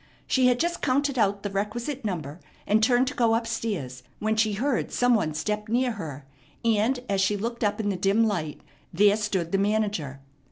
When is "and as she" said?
6.65-7.37